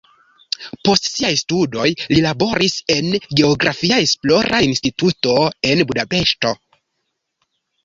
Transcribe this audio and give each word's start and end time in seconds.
Post 0.87 1.09
siaj 1.09 1.33
studoj 1.41 1.85
li 2.13 2.23
laboris 2.27 2.79
en 2.95 3.11
geografia 3.41 4.01
esplora 4.07 4.63
instituto 4.71 5.37
en 5.75 5.85
Budapeŝto. 5.93 6.57